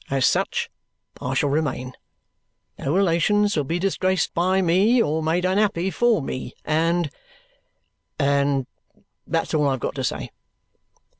[0.09, 0.71] As such
[1.21, 1.93] I shall remain.
[2.79, 7.11] No relations will be disgraced by me or made unhappy for me, and
[8.17, 8.65] and
[9.27, 10.31] that's all I've got to say."